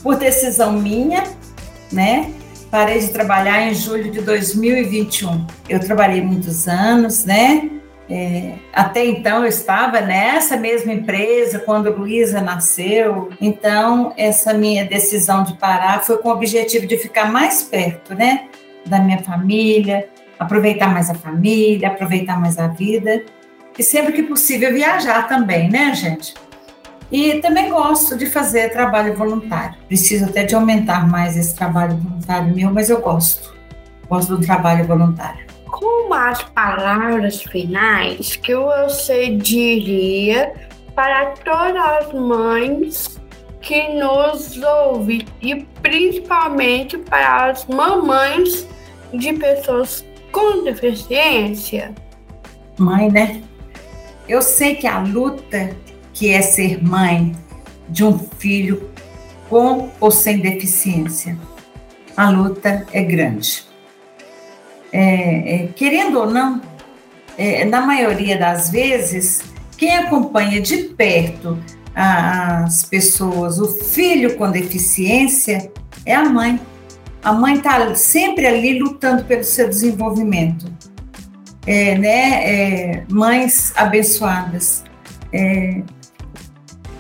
por 0.03 0.17
decisão 0.17 0.73
minha, 0.73 1.25
né? 1.93 2.33
Parei 2.71 2.99
de 2.99 3.09
trabalhar 3.09 3.63
em 3.63 3.75
julho 3.75 4.11
de 4.11 4.23
2021. 4.23 5.47
Eu 5.69 5.81
trabalhei 5.81 6.23
muitos 6.23 6.67
anos, 6.67 7.25
né? 7.25 7.76
É, 8.09 8.55
até 8.73 9.05
então 9.05 9.43
eu 9.43 9.49
estava 9.49 10.01
nessa 10.01 10.57
mesma 10.57 10.93
empresa 10.93 11.59
quando 11.59 11.91
Luísa 11.91 12.41
nasceu, 12.41 13.31
então 13.41 14.13
essa 14.17 14.55
minha 14.55 14.85
decisão 14.85 15.43
de 15.43 15.55
parar 15.55 16.05
foi 16.05 16.19
com 16.19 16.29
o 16.29 16.33
objetivo 16.33 16.87
de 16.87 16.97
ficar 16.97 17.33
mais 17.33 17.65
perto, 17.65 18.15
né, 18.15 18.47
da 18.87 19.01
minha 19.01 19.19
família, 19.19 20.09
aproveitar 20.39 20.93
mais 20.93 21.11
a 21.11 21.15
família, 21.15 21.89
aproveitar 21.89 22.41
mais 22.41 22.59
a 22.59 22.69
vida 22.69 23.25
e 23.77 23.83
sempre 23.83 24.13
que 24.13 24.23
possível 24.23 24.73
viajar 24.73 25.27
também, 25.27 25.69
né, 25.69 25.93
gente? 25.93 26.35
E 27.11 27.35
também 27.41 27.71
gosto 27.71 28.17
de 28.17 28.27
fazer 28.27 28.71
trabalho 28.71 29.15
voluntário. 29.15 29.77
Preciso 29.87 30.25
até 30.25 30.45
de 30.45 30.55
aumentar 30.55 31.09
mais 31.09 31.37
esse 31.37 31.55
trabalho 31.55 31.97
voluntário 31.97 32.55
meu, 32.55 32.73
mas 32.73 32.89
eu 32.89 33.01
gosto. 33.01 33.55
Gosto 34.09 34.37
do 34.37 34.45
trabalho 34.45 34.85
voluntário 34.85 35.56
com 35.77 36.13
as 36.15 36.43
palavras 36.43 37.43
finais 37.43 38.35
que 38.35 38.55
você 38.55 39.29
diria 39.37 40.55
para 40.95 41.33
todas 41.45 41.77
as 41.77 42.13
mães 42.15 43.21
que 43.61 43.89
nos 43.93 44.57
ouvem 44.57 45.27
e 45.43 45.55
principalmente 45.83 46.97
para 46.97 47.51
as 47.51 47.67
mamães 47.67 48.67
de 49.13 49.35
pessoas 49.35 50.03
com 50.33 50.65
deficiência? 50.65 51.95
Mãe, 52.79 53.11
né? 53.11 53.43
Eu 54.27 54.41
sei 54.41 54.77
que 54.77 54.87
a 54.87 55.01
luta 55.01 55.77
que 56.15 56.31
é 56.31 56.41
ser 56.41 56.83
mãe 56.83 57.33
de 57.91 58.03
um 58.03 58.19
filho 58.19 58.91
com 59.51 59.91
ou 60.01 60.11
sem 60.11 60.39
deficiência, 60.39 61.37
a 62.17 62.31
luta 62.31 62.87
é 62.95 63.03
grande 63.03 63.67
é, 64.93 65.55
é, 65.55 65.69
querendo 65.75 66.19
ou 66.19 66.31
não, 66.31 66.61
é, 67.37 67.65
na 67.65 67.81
maioria 67.81 68.39
das 68.39 68.71
vezes, 68.71 69.43
quem 69.77 69.95
acompanha 69.97 70.61
de 70.61 70.77
perto 70.77 71.59
as 71.99 72.85
pessoas, 72.85 73.59
o 73.59 73.67
filho 73.67 74.37
com 74.37 74.51
deficiência, 74.51 75.73
é 76.05 76.15
a 76.15 76.29
mãe. 76.29 76.61
A 77.25 77.33
mãe 77.33 77.55
está 77.55 77.95
sempre 77.95 78.47
ali 78.47 78.79
lutando 78.79 79.25
pelo 79.25 79.43
seu 79.43 79.67
desenvolvimento. 79.67 80.71
É, 81.67 81.97
né? 81.97 82.45
É, 82.45 83.05
mães 83.09 83.73
abençoadas. 83.75 84.85
É, 85.33 85.81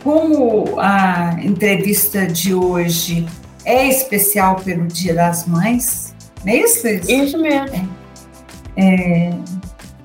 como 0.03 0.81
a 0.81 1.37
entrevista 1.42 2.27
de 2.27 2.55
hoje 2.55 3.27
é 3.66 3.88
especial 3.88 4.57
pelo 4.57 4.87
Dia 4.87 5.14
das 5.14 5.46
Mães, 5.46 6.06
não 6.47 6.53
é 6.53 6.57
isso, 6.59 6.87
Isso, 6.87 7.11
isso 7.11 7.39
mesmo. 7.39 7.77
É. 7.77 7.87
É, 8.77 9.31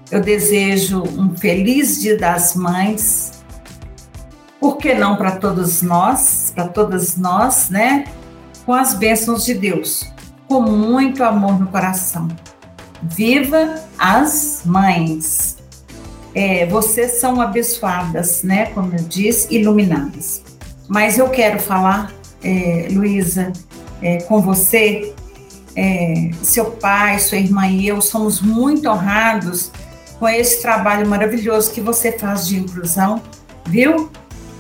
eu 0.10 0.19
desejo 0.21 1.04
um 1.04 1.36
feliz 1.38 2.01
Dia 2.01 2.17
das 2.17 2.56
Mães. 2.56 3.43
Por 4.60 4.77
que 4.77 4.95
não 4.95 5.17
para 5.17 5.34
todos 5.34 5.84
nós, 5.84 6.51
para 6.56 6.67
todas 6.67 7.15
nós, 7.15 7.69
né? 7.69 8.06
Com 8.65 8.73
as 8.73 8.95
bênçãos 8.95 9.45
de 9.45 9.54
Deus, 9.54 10.12
com 10.47 10.62
muito 10.62 11.23
amor 11.23 11.60
no 11.60 11.67
coração. 11.67 12.27
Viva 13.04 13.75
as 13.99 14.63
mães! 14.65 15.58
É, 16.34 16.65
vocês 16.65 17.19
são 17.19 17.39
abençoadas, 17.39 18.41
né? 18.41 18.67
Como 18.67 18.93
eu 18.95 19.04
disse, 19.04 19.54
iluminadas. 19.54 20.41
Mas 20.88 21.19
eu 21.19 21.30
quero 21.30 21.60
falar, 21.60 22.12
é, 22.43 22.88
Luísa, 22.89 23.54
é, 24.01 24.21
com 24.21 24.41
você 24.41 25.13
é, 25.75 26.31
seu 26.41 26.65
pai, 26.71 27.19
sua 27.19 27.38
irmã 27.38 27.67
e 27.67 27.88
eu 27.88 28.01
somos 28.01 28.41
muito 28.41 28.89
honrados 28.89 29.71
com 30.19 30.27
esse 30.27 30.62
trabalho 30.62 31.07
maravilhoso 31.07 31.71
que 31.71 31.81
você 31.81 32.12
faz 32.12 32.47
de 32.47 32.60
inclusão, 32.60 33.21
viu? 33.65 34.12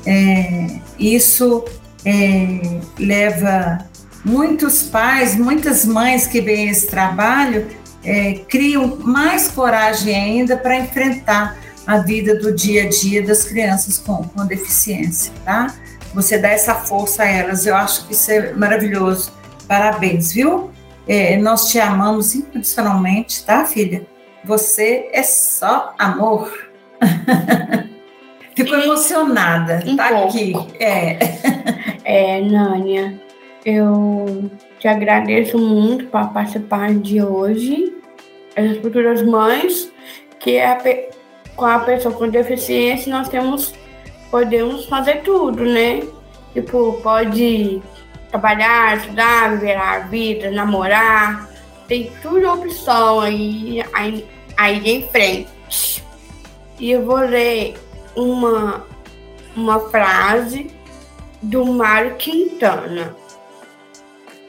É, 0.05 0.79
isso 0.97 1.63
é, 2.05 2.79
leva 2.97 3.85
muitos 4.25 4.83
pais, 4.83 5.35
muitas 5.35 5.85
mães 5.85 6.25
que 6.27 6.41
veem 6.41 6.69
esse 6.69 6.87
trabalho 6.87 7.67
é, 8.03 8.33
criam 8.47 8.97
mais 8.97 9.47
coragem 9.47 10.15
ainda 10.15 10.57
para 10.57 10.77
enfrentar 10.79 11.57
a 11.85 11.97
vida 11.99 12.35
do 12.35 12.53
dia 12.53 12.83
a 12.83 12.89
dia 12.89 13.25
das 13.25 13.43
crianças 13.43 13.97
com, 13.97 14.23
com 14.23 14.45
deficiência, 14.45 15.31
tá? 15.43 15.73
Você 16.13 16.37
dá 16.37 16.49
essa 16.49 16.75
força 16.75 17.23
a 17.23 17.27
elas, 17.27 17.65
eu 17.65 17.75
acho 17.75 18.05
que 18.07 18.13
isso 18.13 18.31
é 18.31 18.53
maravilhoso. 18.53 19.31
Parabéns, 19.67 20.31
viu? 20.33 20.69
É, 21.13 21.35
nós 21.35 21.69
te 21.69 21.77
amamos 21.77 22.33
incondicionalmente, 22.33 23.43
tá, 23.43 23.65
filha? 23.65 24.07
Você 24.45 25.09
é 25.11 25.21
só 25.21 25.93
amor. 25.99 26.71
Fico 28.55 28.73
emocionada, 28.73 29.83
um 29.85 29.97
tá 29.97 30.07
pouco. 30.07 30.29
aqui. 30.29 30.53
É. 30.79 31.17
é, 32.05 32.39
Nânia, 32.39 33.21
eu 33.65 34.49
te 34.79 34.87
agradeço 34.87 35.57
muito 35.57 36.05
por 36.05 36.29
participar 36.29 36.93
de 36.93 37.21
hoje. 37.21 37.93
As 38.55 38.77
futuras 38.77 39.21
mães, 39.21 39.91
que 40.39 40.51
é 40.51 40.65
a, 40.65 40.81
com 41.57 41.65
a 41.65 41.79
pessoa 41.79 42.15
com 42.15 42.29
deficiência 42.29 43.13
nós 43.13 43.27
temos, 43.27 43.73
podemos 44.29 44.85
fazer 44.85 45.23
tudo, 45.23 45.61
né? 45.61 46.03
Tipo, 46.53 47.01
pode 47.03 47.81
trabalhar, 48.31 48.97
estudar, 48.97 49.51
viver 49.51 49.77
a 49.77 49.99
vida, 49.99 50.49
namorar, 50.49 51.49
tem 51.87 52.11
tudo 52.21 52.53
opção 52.53 53.19
aí, 53.19 53.83
aí, 53.93 54.25
aí 54.57 54.89
em 54.89 55.07
frente. 55.09 56.03
E 56.79 56.91
eu 56.91 57.05
vou 57.05 57.17
ler 57.17 57.77
uma, 58.15 58.87
uma 59.55 59.79
frase 59.89 60.71
do 61.41 61.65
Mário 61.65 62.15
Quintana. 62.15 63.15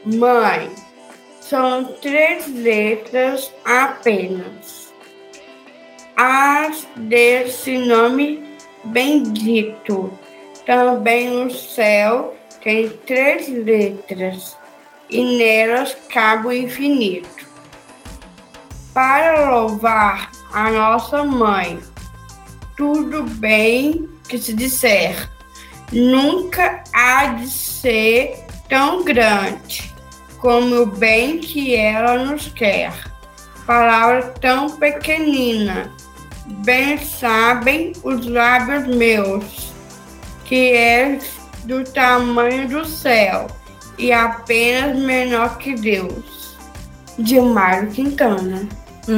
Mãe, 0.05 0.71
são 1.41 1.83
três 2.01 2.47
letras 2.47 3.53
apenas. 3.65 4.93
As 6.15 6.87
desse 6.95 7.77
nome 7.77 8.43
bendito. 8.85 10.11
Também 10.65 11.29
no 11.29 11.51
céu 11.51 12.35
tem 12.63 12.89
três 13.05 13.49
letras 13.49 14.57
e 15.09 15.37
nelas 15.37 15.95
cabe 16.09 16.47
o 16.47 16.53
infinito. 16.53 17.45
Para 18.93 19.49
louvar 19.49 20.31
a 20.53 20.71
nossa 20.71 21.23
mãe, 21.23 21.79
tudo 22.77 23.23
bem 23.23 24.07
que 24.29 24.37
se 24.37 24.53
disser, 24.53 25.29
nunca 25.91 26.83
há 26.93 27.25
de 27.25 27.49
ser 27.49 28.45
tão 28.69 29.03
grande 29.03 29.93
como 30.37 30.83
o 30.83 30.85
bem 30.85 31.39
que 31.39 31.75
ela 31.75 32.23
nos 32.23 32.47
quer. 32.47 32.93
Palavra 33.65 34.33
tão 34.39 34.69
pequenina, 34.77 35.91
bem 36.65 36.97
sabem 36.97 37.93
os 38.03 38.25
lábios 38.25 38.87
meus, 38.95 39.73
que 40.45 40.73
é 40.73 41.19
do 41.63 41.83
tamanho 41.83 42.67
do 42.67 42.85
céu 42.85 43.47
e 43.97 44.11
apenas 44.11 44.97
menor 44.97 45.57
que 45.57 45.75
Deus. 45.75 46.57
De 47.17 47.39
Mário 47.39 47.91
Quintana. 47.91 48.67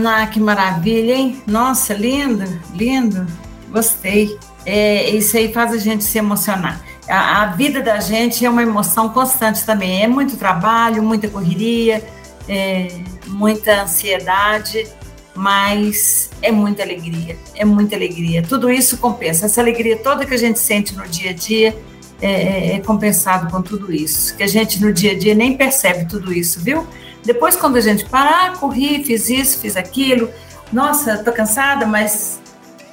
Ah, 0.05 0.27
que 0.27 0.39
maravilha, 0.39 1.13
hein? 1.13 1.41
Nossa, 1.47 1.93
lindo, 1.93 2.43
lindo. 2.73 3.25
Gostei. 3.69 4.38
É, 4.65 5.10
isso 5.12 5.38
aí 5.38 5.53
faz 5.53 5.71
a 5.71 5.77
gente 5.77 6.03
se 6.03 6.17
emocionar. 6.17 6.81
A, 7.08 7.43
a, 7.43 7.45
vida 7.47 7.81
da 7.81 7.99
gente 7.99 8.43
é 8.43 8.49
uma 8.49 8.63
emoção 8.63 9.10
constante 9.10 9.63
também. 9.63 10.03
É 10.03 10.08
muito 10.08 10.38
trabalho, 10.38 11.03
muita 11.03 11.27
correria, 11.27 12.03
é, 12.49 12.88
muita 13.27 13.84
ansiedade, 13.84 14.88
mas 15.36 16.31
é 16.41 16.51
muita 16.51 16.81
alegria. 16.81 17.38
É 17.55 17.63
muita 17.63 17.95
alegria. 17.95 18.41
Tudo 18.41 18.69
isso 18.69 18.97
compensa. 18.97 19.45
Essa 19.45 19.62
alegria 19.62 19.97
toda 19.97 20.25
que 20.25 20.34
a 20.34 20.38
gente 20.38 20.60
sente 20.60 20.95
no 20.95 21.08
dia 21.08 21.29
a 21.29 21.34
dia 21.34 21.77
é, 22.21 22.32
é, 22.32 22.75
é 22.75 22.80
compensado 22.80 23.51
com 23.51 23.62
tudo 23.62 23.91
isso. 23.91 24.36
Que 24.36 24.43
a 24.43 24.47
gente 24.47 24.82
no 24.82 24.91
dia 24.91 25.12
a 25.12 25.17
dia 25.17 25.36
nem 25.36 25.56
percebe 25.58 26.06
tudo 26.06 26.34
isso, 26.34 26.60
viu? 26.60 26.86
Depois, 27.23 27.56
quando 27.56 27.75
a 27.78 27.82
gente 27.82 28.06
para, 28.06 28.47
ah, 28.47 28.58
corri, 28.58 29.04
fiz 29.04 29.30
isso, 29.30 29.60
fiz 29.60 29.75
aquilo, 29.75 30.30
nossa, 30.71 31.17
tô 31.17 31.32
cansada, 31.32 31.86
mas 31.86 32.39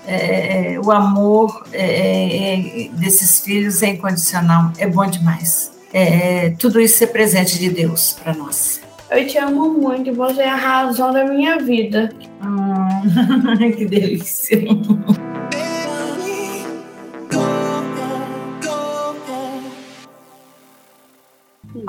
é, 0.06 0.74
é, 0.74 0.80
o 0.80 0.90
amor 0.90 1.66
é, 1.72 2.88
desses 2.92 3.40
filhos 3.40 3.82
é 3.82 3.88
incondicional, 3.88 4.72
é 4.78 4.86
bom 4.86 5.06
demais. 5.06 5.70
É, 5.92 6.50
tudo 6.58 6.80
isso 6.80 7.04
é 7.04 7.06
presente 7.06 7.58
de 7.58 7.68
Deus 7.68 8.16
para 8.22 8.34
nós. 8.34 8.80
Eu 9.10 9.26
te 9.26 9.36
amo 9.36 9.74
muito, 9.74 10.14
você 10.14 10.40
é 10.40 10.48
a 10.48 10.56
razão 10.56 11.12
da 11.12 11.24
minha 11.24 11.58
vida. 11.58 12.10
Ah, 12.40 13.02
que 13.76 13.84
delícia. 13.84 14.58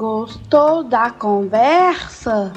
Gostou 0.04 0.84
da 0.84 1.10
conversa? 1.12 2.52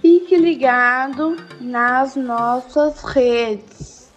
Fique 0.00 0.36
ligado 0.36 1.36
nas 1.60 2.14
nossas 2.14 3.02
redes 3.02 4.12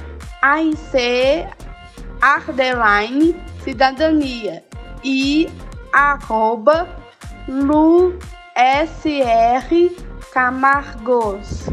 AIC 0.41 1.45
Ardeline 2.21 3.35
Cidadania 3.61 4.63
e 5.03 5.49
arroba 5.91 6.87
Lu 7.49 8.17
SR 8.55 9.93
Camargos. 10.31 11.69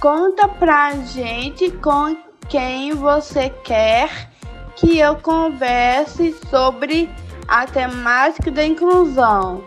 Conta 0.00 0.48
pra 0.48 0.92
gente 0.96 1.70
com 1.70 2.16
quem 2.48 2.94
você 2.94 3.50
quer 3.50 4.30
que 4.74 4.98
eu 4.98 5.16
converse 5.16 6.34
sobre 6.48 7.10
a 7.46 7.66
temática 7.66 8.50
da 8.50 8.64
inclusão. 8.64 9.62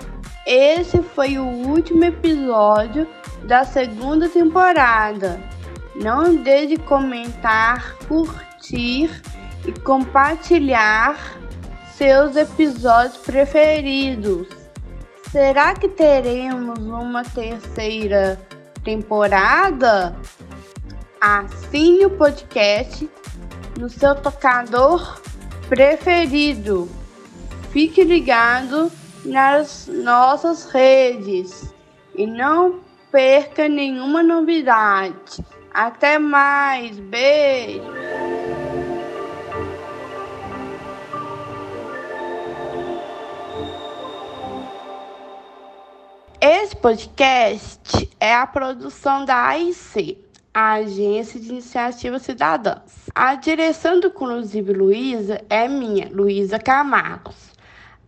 Esse 0.48 1.04
foi 1.04 1.38
o 1.38 1.46
último 1.46 2.04
episódio 2.06 3.08
da 3.44 3.64
segunda 3.64 4.28
temporada. 4.28 5.40
Não 5.96 6.38
deixe 6.38 6.76
de 6.76 6.78
comentar, 6.78 7.96
curtir 8.08 9.12
e 9.64 9.72
compartilhar 9.82 11.38
seus 11.96 12.36
episódios 12.36 13.18
preferidos. 13.18 14.57
Será 15.32 15.76
que 15.76 15.90
teremos 15.90 16.80
uma 16.80 17.22
terceira 17.24 18.40
temporada? 18.84 20.16
Assine 21.20 22.06
o 22.06 22.10
podcast 22.12 23.10
no 23.78 23.90
seu 23.90 24.16
tocador 24.16 25.22
preferido. 25.68 26.88
Fique 27.72 28.06
ligado 28.06 28.90
nas 29.26 29.88
nossas 29.88 30.66
redes 30.72 31.74
e 32.16 32.26
não 32.26 32.80
perca 33.12 33.68
nenhuma 33.68 34.24
novidade. 34.24 35.44
Até 35.74 36.18
mais, 36.18 36.98
beijo! 37.00 37.97
Esse 46.50 46.78
podcast 46.78 48.10
é 48.22 48.34
a 48.34 48.48
produção 48.48 49.26
da 49.26 49.48
AIC 49.48 50.18
a 50.54 50.76
Agência 50.76 51.42
de 51.42 51.50
Iniciativa 51.50 52.20
Cidadãs. 52.20 53.10
A 53.14 53.36
direção 53.36 54.00
do 54.00 54.08
Inclusive 54.08 54.72
Luiza 54.72 55.42
é 55.50 55.68
minha, 55.68 56.08
Luísa 56.10 56.58
Camargos. 56.58 57.52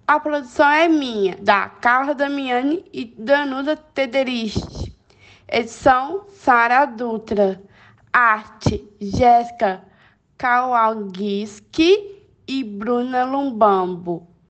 A 0.07 0.21
produção 0.21 0.69
é 0.69 0.87
minha, 0.87 1.35
da 1.41 1.67
Carla 1.67 2.15
Damiani 2.15 2.85
e 2.93 3.13
Danuda 3.17 3.75
Tederich. 3.75 4.95
Edição 5.45 6.23
Sara 6.29 6.85
Dutra. 6.85 7.61
Arte 8.13 8.87
Jéssica 9.01 9.83
Kawalgiski 10.37 12.23
e 12.47 12.63
Bruna 12.63 13.25
Lumbambo. 13.25 14.29